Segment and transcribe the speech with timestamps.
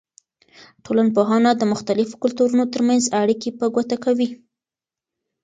[0.83, 4.29] ټولنپوهنه د مختلفو کلتورونو ترمنځ اړیکې په ګوته کوي.